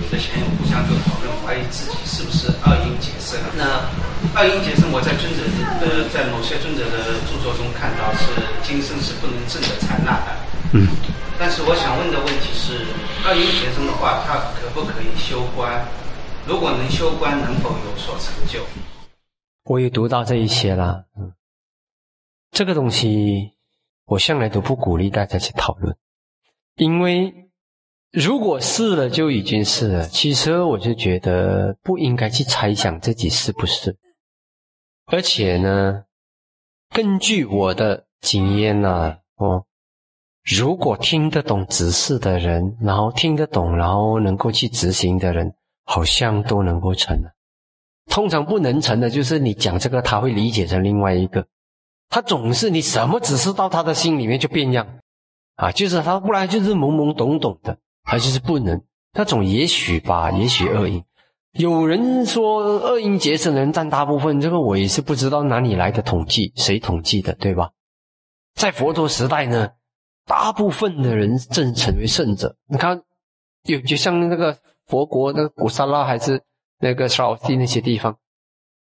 [0.00, 3.38] 有的学员互相就讨论，怀疑自己是不是二因结生。
[3.56, 3.84] 那
[4.34, 5.44] 二因结生，我在尊者
[5.78, 8.32] 的在某些尊者的著作中看到是
[8.62, 10.28] 今生是不能证得禅那的。
[10.72, 10.88] 嗯。
[11.38, 12.80] 但是我想问的问题是，
[13.24, 15.84] 二因结生的话，他可不可以修观？
[16.46, 18.64] 如果能修观，能否有所成就？
[19.64, 21.04] 我也读到这一些了。
[21.18, 21.32] 嗯。
[22.50, 23.52] 这个东西，
[24.06, 25.94] 我向来都不鼓励大家去讨论，
[26.76, 27.49] 因为。
[28.12, 30.06] 如果是了，就已经是了。
[30.08, 33.96] 其实我就觉得不应该去猜想自己是不是。
[35.06, 36.04] 而且呢，
[36.92, 39.64] 根据我的经验呢，哦，
[40.44, 47.16] 如果听得懂指示的人，然后听得懂，然后能够去执行的人，好像都能够成。
[48.06, 51.46] 通常不能成的，就是你讲这个，他会理解成另外一个。
[52.08, 54.98] 他总是你什么指示到他的心里面就变样
[55.54, 57.78] 啊，就是他不然就是懵懵懂懂的。
[58.02, 58.82] 还是是不能，
[59.12, 61.04] 那种也许吧，也许恶因。
[61.52, 67.70] 有人说恶因结成的人占大部分，这个我也是不知道哪里来的统计，谁统计的，对吧？
[68.54, 69.70] 在佛陀时代呢，
[70.26, 72.56] 大部分的人正成为圣者。
[72.68, 73.02] 你看，
[73.64, 76.40] 有就像那个佛国那个古萨拉还是
[76.78, 78.16] 那个沙地那些地方，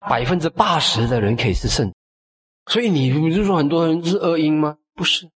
[0.00, 1.92] 百分之八十的人可以是圣。
[2.66, 4.76] 所以你不是说很多人是恶因吗？
[4.94, 5.30] 不是。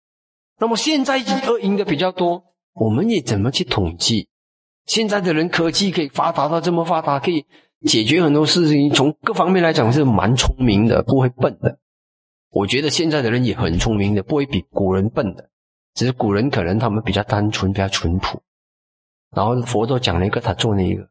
[0.59, 2.45] 那么现在恶因的比较多。
[2.73, 4.29] 我们也怎么去统计？
[4.87, 7.45] 现在的人科技可以发达到这么发达，可以
[7.87, 8.91] 解决很多事情。
[8.91, 11.79] 从各方面来讲是蛮聪明的，不会笨的。
[12.51, 15.49] 我觉得现在的人也很聪明的，不会比古人笨的。
[15.95, 18.43] 只是古人可能他们比较单纯，比较淳朴。
[19.31, 21.09] 然后佛陀讲了一个，他做那一个。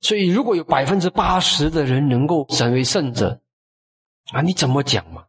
[0.00, 3.40] 所以如果有百分之八十的人能够成为圣者，
[4.32, 5.24] 啊，你怎么讲嘛？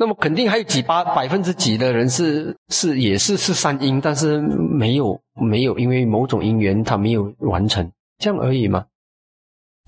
[0.00, 8.86] 那么肯定还有几八百分之几的人是是也是是三因，但是没有没有因为某种因缘他没有完成，这样而已嘛，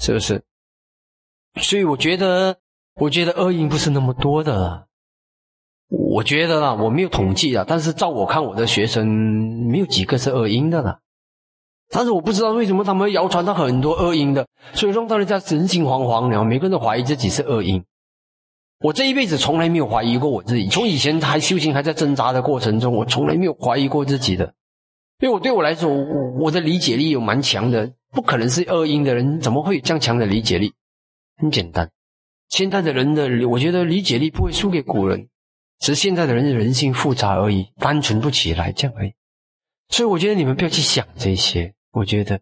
[0.01, 0.43] 是不是？
[1.63, 2.55] 所以我觉得
[2.97, 4.87] 我觉得恶因不是那么多的，
[5.89, 11.01] 我觉得啦，我没有统计啊，但是照我看我的学生没有几个是恶因的啦，
[11.89, 17.83] 但是我不知道为什么他们谣传到很多恶因的，所以让大家人心惶惶然后每个人都怀疑自己是恶因。
[18.83, 24.55] 我这一辈子从来没有怀疑过我自己，从以前还修行还在挣扎的过程中，我从来没有怀疑过自己的，
[25.21, 30.73] 因为我对我来说，我我的理解力有蛮强的，不可能是恶因的人怎么会有这样强的理解力？
[31.37, 31.91] 很简单，
[32.49, 35.29] 现在的人的我觉得理解力不会输给古人，
[35.79, 39.13] 只是现在的人的人性复杂而已，单纯不起来这样而已。
[39.91, 42.41] 所以我觉得你们不要去想这些，我觉得。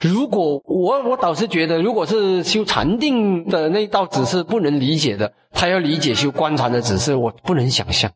[0.00, 8.12] 如果我我倒是觉得，如果是修禅定的那道指示不能理解的，他要理解修观禅的指示，我不能想象。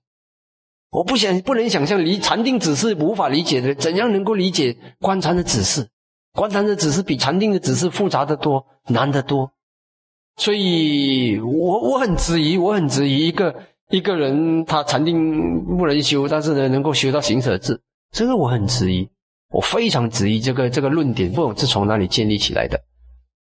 [0.90, 5.88] 我不想不能想象离禅定指示无法理解的，怎样能够理解观禅的指示？
[6.32, 9.52] 观禅的指示比禅定的指示复杂的多，难得多。
[10.36, 13.54] 所以我我很质疑，我很质疑一个
[13.90, 17.80] 一个人他禅定不能修，但是呢能够修到行舍智，
[18.12, 19.08] 这个我很质疑。
[19.50, 22.80] 我非常质疑这个这个论点，不懂是从哪里建立起来的。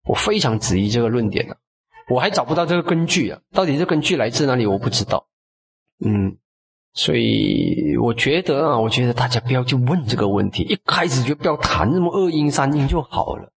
[0.07, 1.55] 我非常质疑这个论点啊，
[2.09, 4.65] 我还找不到这个根据啊，到底这根据来自哪里？
[4.65, 5.27] 我不知道。
[6.05, 6.37] 嗯，
[6.93, 13.51] 所以我觉得啊，我觉得大家不要去问这个问题，一开始就不要谈什么二因三因就好了，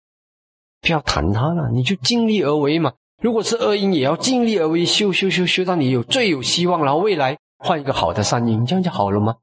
[0.81, 2.94] 不要谈它了，你就尽力而为嘛。
[3.22, 9.38] 如果是二因，也要尽力而为，修修修修到你有最有希望，然后未来换一个好的三因，这样就好了吗？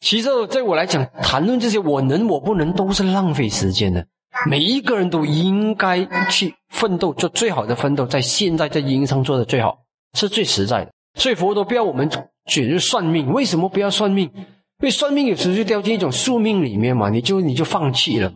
[0.00, 4.06] 其实，在我来讲，谈论这些我能我不能都是浪费时间的。
[4.48, 9.80] 每一个人都应该去奋斗，做最好的奋斗，在现在在因上做的最好，
[10.14, 10.92] 是最实在的。
[11.18, 12.08] 所以佛陀不要我们
[12.46, 14.30] 卷入算命，为什么不要算命？
[14.34, 14.44] 因
[14.82, 18.32] 为算命有时候就掉进一种宿命里面嘛，你就你就放弃了。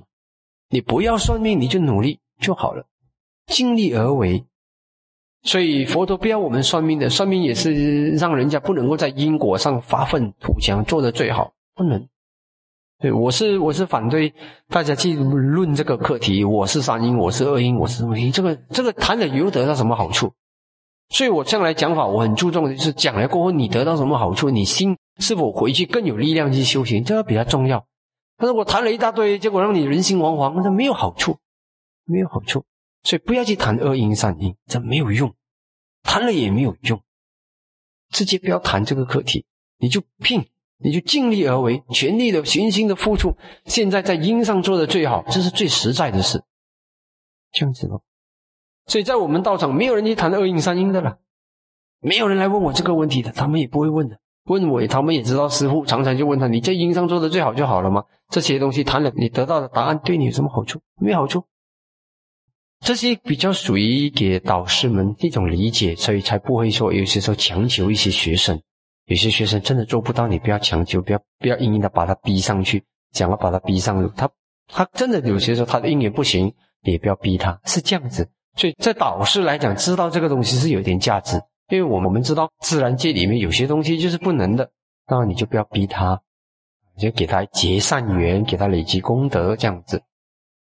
[0.70, 2.84] 你不要算命，你就努力就好了，
[3.46, 4.44] 尽力而为。
[5.42, 12.08] 所以佛陀不要我们算命的，算命也是让人家不能够在因果上发愤图强，做的最好不能。
[13.00, 14.32] 对我是我是反对
[14.68, 18.30] 大家去论这个课题，我是三因，我是二因，我是什么因？
[18.30, 20.32] 这个这个谈了又得到什么好处？
[21.08, 27.84] 所以我向来讲法，我很注重的就是讲了过后你得到什么好处，你心是否回去更有力量去修行，这个比较重要。
[28.38, 31.38] 但是我谈了一大堆，结果让你人心惶惶，那没有好处，
[32.04, 32.62] 没有好处。
[33.02, 35.34] 所以不要去谈恶因善因，这没有用，
[36.02, 37.02] 谈了也没有用，
[38.10, 39.44] 直接不要谈这个课题，
[39.78, 40.46] 你就拼，
[40.78, 43.36] 你就尽力而为，全力的、全心的付出。
[43.64, 46.44] 现在在因上做的最好，这是最实在的事，
[47.52, 48.02] 这样子咯。
[48.86, 51.18] 所以在我们道场，没有人去谈恶因善因的了，
[52.00, 54.18] 没有人来问我这个问题的，他们也不会问的。
[54.46, 60.80] 问我，他们也知道师傅常常就问他：“你在因上做的最好就好了吗？”这些东西谈了，你得到的答案对你有什么好处？
[61.00, 61.44] 没好处。
[62.82, 68.60] 这些比较属于给导师们一种理解，所以才不会说有些时候强求一些学生。
[69.06, 72.82] 有些学生真的做不到，你不要强求，不要不要硬硬的把他逼上去，
[73.12, 74.08] 想要把他逼上路。
[74.16, 74.28] 他
[74.66, 76.52] 他真的有些时候他的英语不行，
[76.82, 78.28] 也不要逼他，是这样子。
[78.56, 84.70] 所以在导师来讲，知道这个东西是有点价值，因为我们我们知道自然界里面有些东西就是不能的，
[85.08, 86.20] 那你就不要逼他，
[86.98, 90.02] 就给他结善缘，给他累积功德这样子。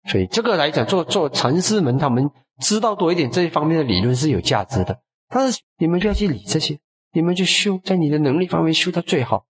[0.06, 2.30] 所以这个来讲，做做禅师们，他们
[2.60, 5.00] 知道多一点这一方面的理论是有价值的。
[5.30, 6.78] 但是你们就要去理这些，
[7.12, 9.46] 你们就修在你的能力范围修到最好，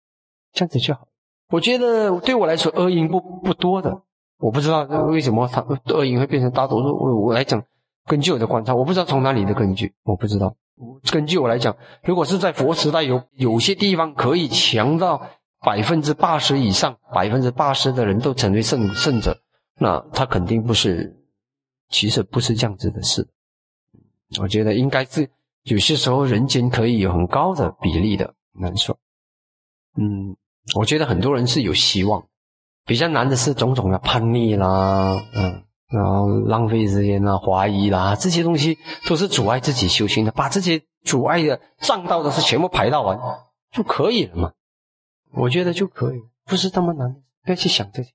[0.54, 1.08] 这样子就好。
[1.50, 4.02] 我觉得对我来说，恶因不不多的，
[4.40, 5.62] 我不知道为什么他
[5.94, 6.96] 恶因会变成大多数。
[6.98, 7.64] 我我来讲，
[8.06, 10.56] 根据我的观察，我不知道从哪里的根据，我不知道。
[11.12, 15.28] 根据我来讲，如果是在佛时代，有有些地方可以强到
[15.60, 19.38] 百分之八十以上，百分之八十的人都成为圣圣者。
[19.78, 21.16] 那他肯定不是，
[21.90, 23.28] 其实不是这样子的事。
[24.40, 25.30] 我觉得应该是
[25.64, 28.98] 有些时候人间可以有很高的比例的，难受。
[29.98, 30.36] 嗯，
[30.76, 32.28] 我觉得很多人是有希望，
[32.86, 38.78] 比较难的是种种的叛逆啦，嗯，然后浪费时间啦、怀疑啦，这些东西
[39.08, 40.32] 都是阻碍自己修行的。
[40.32, 43.20] 把这些阻碍的障道的事全部排到完
[43.72, 44.52] 就可以了嘛？
[45.34, 47.14] 我觉得就可以，不是那么难，
[47.44, 48.12] 不要去想这些。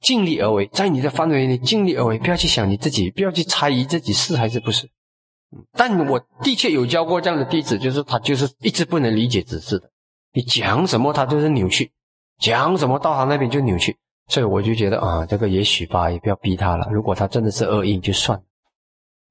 [0.00, 4.90] 尽力而为，在你的范围内尽力而为，不要去想你自己，不要去猜疑自己是还是不是。
[5.72, 9.90] 但我的确有教过这样的弟子，就是他就是一直不能理解指示的，
[10.32, 11.92] 你讲什么他就是扭曲，
[12.38, 13.96] 讲什么到他那边就扭曲，
[14.28, 16.88] 所以我就觉得啊，这个也许吧，也不要逼他了。
[16.90, 18.44] 如果他真的是恶意就算了。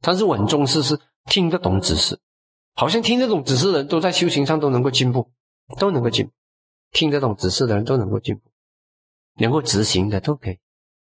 [0.01, 2.19] 但是我很重视是听得懂指示，
[2.75, 5.29] 好像听得懂指示的人都在修行上都能够进步，
[5.77, 6.31] 都能够进，
[6.91, 8.41] 听得懂指示的人都能够进步。
[9.37, 10.59] 能够执行的都可以，